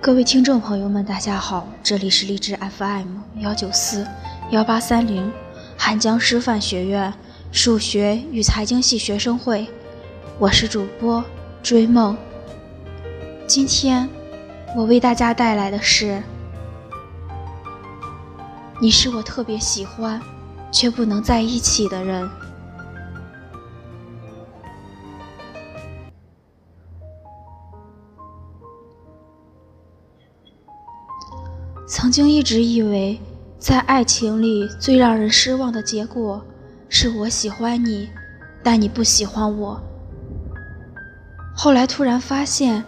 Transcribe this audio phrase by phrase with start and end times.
[0.00, 4.06] 各位听众朋友们，大家好，这里是荔枝 FM 幺九四
[4.52, 5.30] 幺八三零，
[5.76, 7.12] 汉江师范学院
[7.50, 9.66] 数学与财经系学生会，
[10.38, 11.22] 我是主播
[11.64, 12.16] 追梦。
[13.48, 14.08] 今天
[14.76, 16.22] 我为大家带来的是，
[18.80, 20.22] 你是我特别喜欢
[20.70, 22.30] 却不能在一起的人。
[31.90, 33.18] 曾经一直以为，
[33.58, 36.44] 在爱情里最让人失望的结果，
[36.90, 38.10] 是我喜欢你，
[38.62, 39.80] 但你不喜欢我。
[41.56, 42.84] 后来突然发现，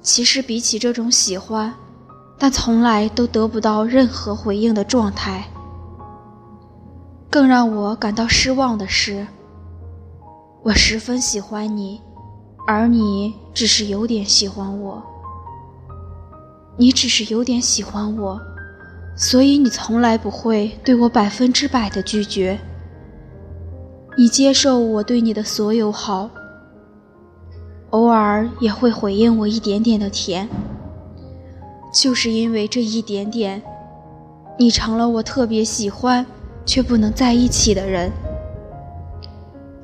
[0.00, 1.74] 其实比起这种喜欢，
[2.38, 5.44] 但从来都得不到任何回应的状态，
[7.28, 9.26] 更让我感到失望的是，
[10.62, 12.00] 我十分喜欢你，
[12.66, 15.02] 而你只是有点喜欢我。
[16.76, 18.40] 你只是有点喜欢我，
[19.16, 22.58] 所以你从来不会对我百分之百的拒绝。
[24.16, 26.30] 你接受我对你的所有好，
[27.90, 30.48] 偶尔也会回应我一点点的甜。
[31.94, 33.62] 就是因为这一点点，
[34.58, 36.24] 你成了我特别喜欢
[36.64, 38.10] 却不能在一起的人。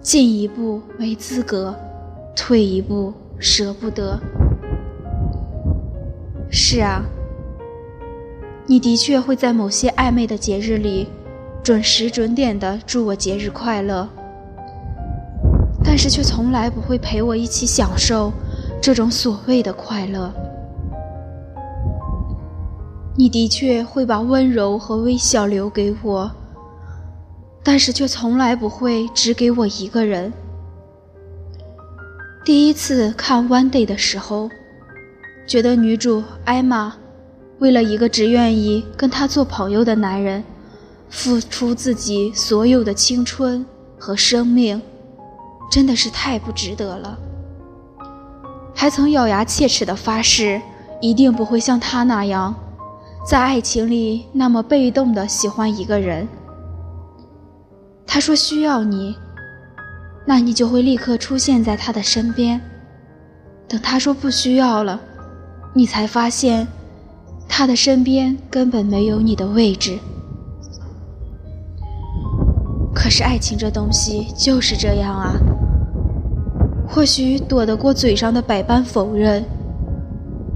[0.01, 1.75] 进一步没资格，
[2.35, 4.19] 退一步舍不得。
[6.71, 7.03] 是啊，
[8.67, 11.09] 你的确会在某些暧昧的节日里，
[11.63, 14.07] 准时准点的祝我节日快乐，
[15.83, 18.31] 但是却从来不会陪我一起享受
[18.83, 20.31] 这种所谓的快乐。
[23.17, 26.31] 你的确会把温柔和微笑留给我，
[27.65, 30.31] 但是却从来不会只给我一个人。
[32.45, 34.51] 第一次看《One Day》的时候。
[35.49, 36.95] 觉得女主艾玛
[37.59, 40.45] 为了一个只愿意跟她做朋友的男人，
[41.09, 43.65] 付出自己所有的青春
[43.99, 44.81] 和生命，
[45.73, 47.19] 真的是太不值得了。
[48.75, 50.61] 还曾咬牙切齿地发誓，
[51.01, 52.55] 一定不会像他那样，
[53.27, 56.29] 在爱情里那么被动地喜欢一个人。
[58.07, 59.17] 他说需要你，
[60.27, 62.61] 那你就会立刻出现在他的身边。
[63.67, 65.01] 等他说不需要了。
[65.79, 66.67] 你才发现，
[67.49, 69.97] 他的身边根本没有你的位置。
[72.93, 75.35] 可是爱情这东西就是这样啊，
[76.89, 79.45] 或许躲得过嘴上的百般否认，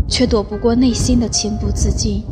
[0.09, 2.25] 却躲不过内心的情不自禁。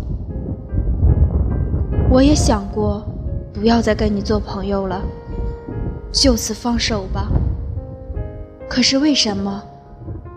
[2.10, 3.06] 我也想过，
[3.52, 5.00] 不要再跟你做朋友了，
[6.10, 7.28] 就此放手吧。
[8.68, 9.62] 可是为什么？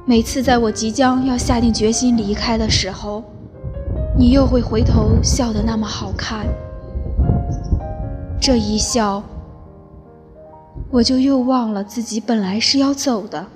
[0.05, 3.23] 每次在我即将要下定决心离开的时候，
[4.17, 6.45] 你又会回头笑得那么好看。
[8.37, 9.23] 这一笑，
[10.91, 13.47] 我就又忘了自己本来是要走的。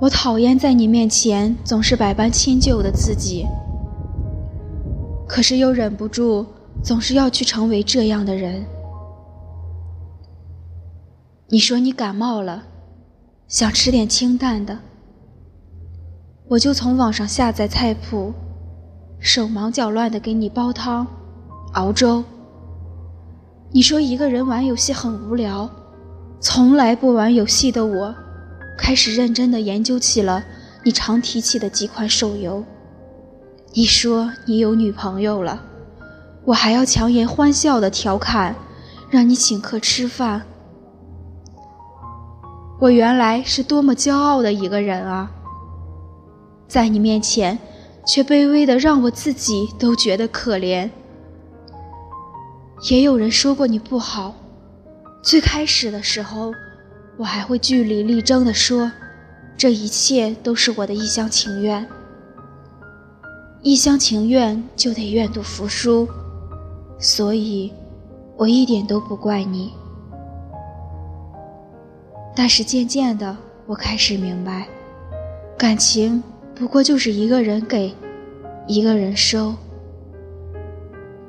[0.00, 3.46] 我讨厌在你面前总是百般迁就的自己，
[5.28, 6.44] 可是又忍不住
[6.82, 8.66] 总是要去成为这样的人。
[11.48, 12.64] 你说你感冒了，
[13.46, 14.76] 想吃点清淡的，
[16.48, 18.34] 我就从网上下载菜谱，
[19.20, 21.06] 手忙脚乱的给你煲汤、
[21.74, 22.24] 熬粥。
[23.70, 25.70] 你说一个人玩游戏很无聊，
[26.40, 28.12] 从来不玩游戏的我，
[28.76, 30.42] 开始认真的研究起了
[30.84, 32.64] 你常提起的几款手游。
[33.72, 35.62] 你说你有女朋友了，
[36.44, 38.56] 我还要强颜欢笑的调侃，
[39.08, 40.42] 让你请客吃饭。
[42.78, 45.30] 我原来是多么骄傲的一个人啊，
[46.68, 47.58] 在你面前，
[48.06, 50.90] 却卑微的让我自己都觉得可怜。
[52.90, 54.34] 也有人说过你不好，
[55.22, 56.52] 最开始的时候，
[57.16, 58.92] 我还会据理力争的说，
[59.56, 61.88] 这一切都是我的一厢情愿。
[63.62, 66.06] 一厢情愿就得愿赌服输，
[66.98, 67.72] 所以，
[68.36, 69.72] 我一点都不怪你。
[72.38, 73.34] 但是渐渐的，
[73.64, 74.68] 我开始明白，
[75.56, 76.22] 感情
[76.54, 77.94] 不过就是一个人给，
[78.66, 79.54] 一个人收。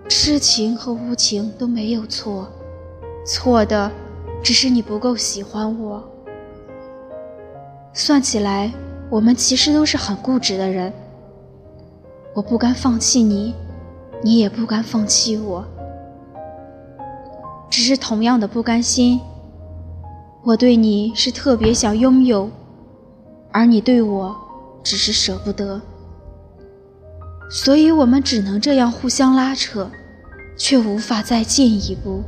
[0.10, 2.46] 痴情和无情都没有错，
[3.26, 3.90] 错的
[4.44, 6.04] 只是你不够喜欢我。
[7.94, 8.70] 算起来，
[9.10, 10.92] 我们其实都是很固执的人。
[12.34, 13.56] 我不甘放弃你，
[14.22, 15.66] 你也不甘放弃我，
[17.70, 19.22] 只是同样的不甘心。
[20.44, 22.50] 我对你是特别想拥有，
[23.52, 24.36] 而你对我
[24.84, 25.82] 只是舍不得。
[27.50, 29.90] 所以我们只能这样互相拉扯，
[30.58, 32.24] 却无法再进一步。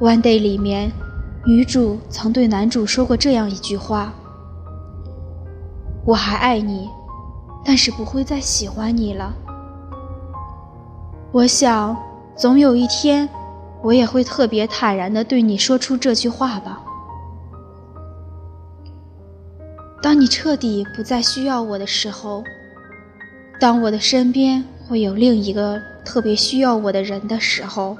[0.04, 0.90] 《One Day》里面，
[1.46, 4.12] 女主曾对男主说过这样一句话
[6.04, 6.88] ：“我还爱你，
[7.64, 9.34] 但是不会再喜欢你了。”
[11.30, 11.96] 我想，
[12.36, 13.28] 总有一天，
[13.82, 16.80] 我也会特别坦然的对你说出这句话吧。
[20.00, 22.42] 当你彻底不再需要我的时候，
[23.60, 27.96] 当我的身边会有另一个特别需要我的人的时候。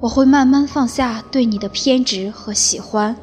[0.00, 3.14] 我会慢慢放下对你的偏执和喜欢，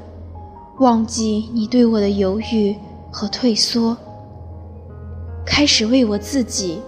[0.79, 2.75] 忘记你对我的犹豫
[3.11, 3.97] 和退缩，
[5.43, 6.79] 开始为我自己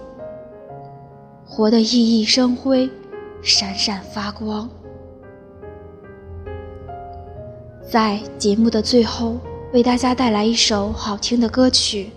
[1.44, 2.88] 活得熠熠生辉、
[3.42, 4.68] 闪闪发光。
[7.90, 9.38] 在节目的最后，
[9.72, 12.10] 为大家带来一首好听的歌曲。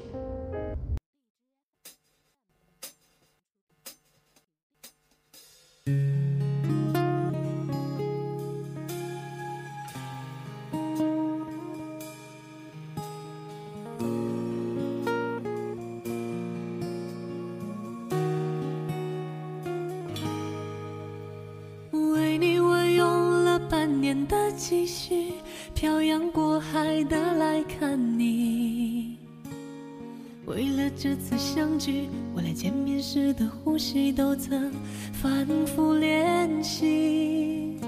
[30.45, 34.71] 为了这次相聚，我连见面时的呼吸都曾
[35.13, 37.79] 反复练习。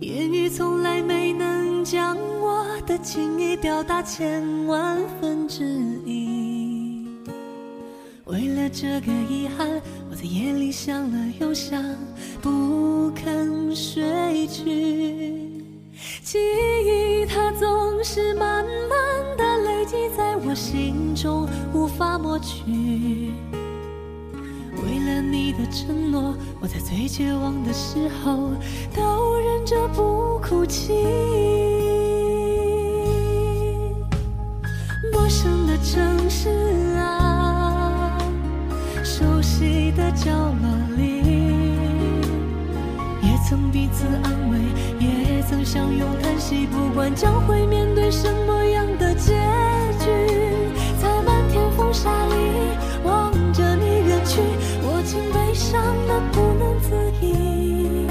[0.00, 5.64] 言语从来没能将我的情意表达千万分之
[6.06, 7.06] 一。
[8.24, 9.68] 为了这个遗憾，
[10.10, 11.82] 我在夜里想了又想，
[12.40, 14.64] 不肯睡去。
[16.22, 16.38] 记
[16.84, 19.44] 忆它总是慢慢的
[19.88, 23.32] 记在我心中，无法抹去。
[24.84, 28.50] 为了你的承诺，我在最绝望的时候
[28.94, 30.92] 都忍着不哭泣。
[35.10, 36.50] 陌生的城市
[36.98, 38.18] 啊，
[39.02, 40.68] 熟悉的角落，
[43.70, 44.58] 彼此安慰。
[44.98, 49.32] 也曾相拥叹息，不管将会面对什么样的结
[50.00, 50.10] 局，
[51.00, 52.34] 在漫天风沙里
[53.04, 54.40] 望着你远去，
[54.82, 56.94] 我竟悲伤的不能自
[57.24, 58.06] 已。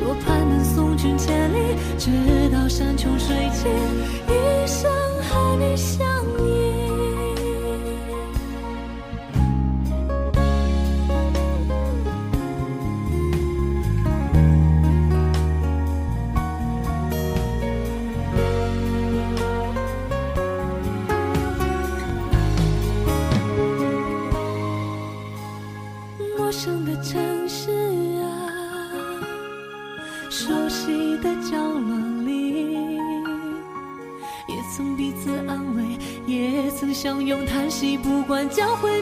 [0.00, 2.10] 多盼能送君千里，直
[2.50, 3.70] 到山穷水尽，
[4.28, 4.90] 一生
[5.28, 6.06] 和你相
[37.02, 39.00] 相拥叹息，不管将会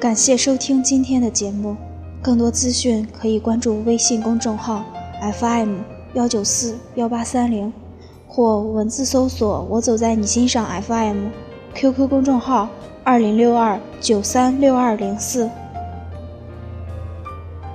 [0.00, 1.76] 感谢收听今天的节目，
[2.22, 4.82] 更多资讯可以关注微信公众号
[5.38, 5.74] FM
[6.14, 7.70] 幺九四幺八三零，
[8.26, 12.66] 或文字搜索“我走在你心上 FM”，QQ 公众号
[13.04, 15.50] 二零六二九三六二零四。